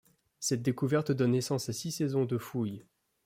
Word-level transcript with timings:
Cette 0.39 0.63
découverte 0.63 1.11
donne 1.11 1.33
naissance 1.33 1.69
à 1.69 1.73
six 1.73 1.91
saisons 1.91 2.25
de 2.25 2.39
fouille. 2.39 2.83